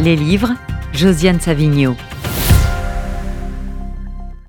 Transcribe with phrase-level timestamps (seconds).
[0.00, 0.54] Les livres,
[0.92, 1.96] Josiane Savigno.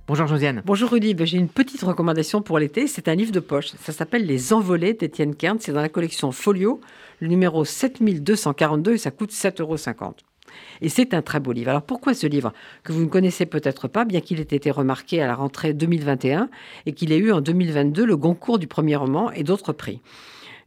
[0.08, 0.62] Bonjour Josiane.
[0.64, 2.86] Bonjour Rudy, ben, j'ai une petite recommandation pour l'été.
[2.86, 3.70] C'est un livre de poche.
[3.82, 5.58] Ça s'appelle Les Envolées d'Étienne Kern.
[5.60, 6.82] C'est dans la collection Folio,
[7.20, 9.76] le numéro 7242 et ça coûte 7,50 euros.
[10.82, 11.72] Et c'est un très beau livre.
[11.72, 12.54] Alors pourquoi ce livre
[12.84, 16.50] que vous ne connaissez peut-être pas, bien qu'il ait été remarqué à la rentrée 2021
[16.86, 20.00] et qu'il ait eu en 2022 le Goncourt du premier roman et d'autres prix?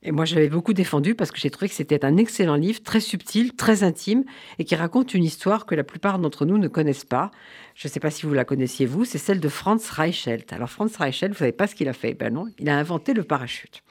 [0.04, 2.82] Et moi, je l'avais beaucoup défendu parce que j'ai trouvé que c'était un excellent livre,
[2.82, 4.24] très subtil, très intime,
[4.58, 7.30] et qui raconte une histoire que la plupart d'entre nous ne connaissent pas.
[7.76, 10.52] Je ne sais pas si vous la connaissiez, vous, c'est celle de Franz Reichelt.
[10.52, 13.14] Alors, Franz Reichelt, vous savez pas ce qu'il a fait Ben non, il a inventé
[13.14, 13.84] le parachute.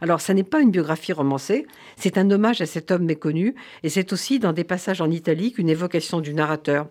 [0.00, 3.90] Alors, ça n'est pas une biographie romancée, c'est un hommage à cet homme méconnu, et
[3.90, 6.88] c'est aussi, dans des passages en italique, une évocation du narrateur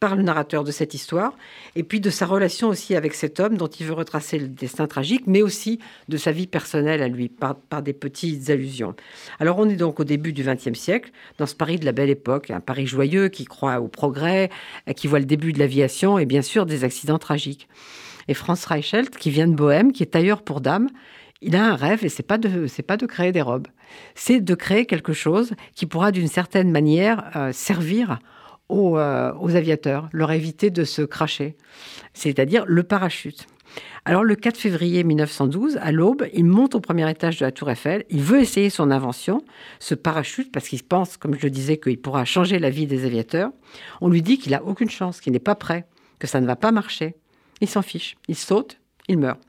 [0.00, 1.36] par le narrateur de cette histoire,
[1.74, 4.86] et puis de sa relation aussi avec cet homme dont il veut retracer le destin
[4.86, 8.94] tragique, mais aussi de sa vie personnelle à lui, par, des petites allusions.
[9.40, 12.10] Alors on est donc au début du XXe siècle, dans ce Paris de la belle
[12.10, 14.50] époque, un Paris joyeux qui croit au progrès,
[14.96, 17.68] qui voit le début de l'aviation et bien sûr des accidents tragiques.
[18.28, 20.88] Et Franz Reichelt, qui vient de Bohème, qui est tailleur pour dames,
[21.40, 23.68] il a un rêve et c'est pas de c'est pas de créer des robes,
[24.14, 28.18] c'est de créer quelque chose qui pourra d'une certaine manière euh, servir
[28.70, 31.56] euh, aux, aviateurs, leur éviter de se cracher,
[32.12, 33.46] c'est-à-dire le parachute.
[34.04, 37.70] Alors le 4 février 1912, à l'aube, il monte au premier étage de la tour
[37.70, 39.42] Eiffel, il veut essayer son invention,
[39.78, 43.04] ce parachute, parce qu'il pense, comme je le disais, qu'il pourra changer la vie des
[43.04, 43.52] aviateurs.
[44.00, 45.86] On lui dit qu'il n'a aucune chance, qu'il n'est pas prêt,
[46.18, 47.16] que ça ne va pas marcher.
[47.60, 49.40] Il s'en fiche, il saute, il meurt.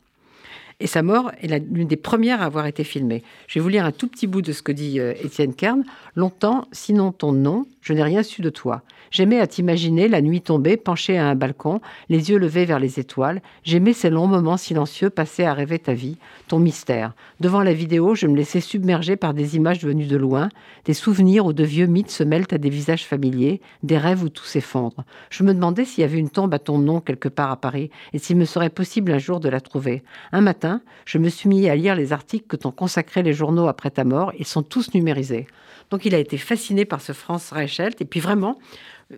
[0.82, 3.22] Et sa mort est l'une des premières à avoir été filmée.
[3.48, 5.84] Je vais vous lire un tout petit bout de ce que dit euh, Étienne Kern.
[6.16, 8.82] Longtemps, sinon ton nom, je n'ai rien su de toi.
[9.12, 13.00] J'aimais à t'imaginer, la nuit tombée, penché à un balcon, les yeux levés vers les
[13.00, 13.42] étoiles.
[13.64, 17.14] J'aimais ces longs moments silencieux passés à rêver ta vie, ton mystère.
[17.40, 20.50] Devant la vidéo, je me laissais submerger par des images venues de loin,
[20.86, 24.30] des souvenirs où de vieux mythes se mêlent à des visages familiers, des rêves où
[24.30, 25.04] tout s'effondre.
[25.32, 27.90] Je me demandais s'il y avait une tombe à ton nom quelque part à Paris
[28.14, 30.04] et s'il me serait possible un jour de la trouver.
[30.32, 30.69] Un matin,
[31.06, 34.04] je me suis mis à lire les articles que t'ont consacrés les journaux après ta
[34.04, 34.32] mort.
[34.38, 35.48] Ils sont tous numérisés.
[35.90, 38.02] Donc il a été fasciné par ce Franz Reichelt.
[38.02, 38.60] Et puis vraiment,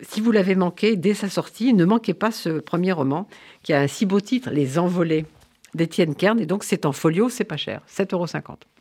[0.02, 3.28] si vous l'avez manqué dès sa sortie, ne manquez pas ce premier roman
[3.62, 5.26] qui a un si beau titre, Les Envolés
[5.74, 6.40] d'Étienne Kern.
[6.40, 8.26] Et donc c'est en folio, c'est pas cher, 7,50 euros.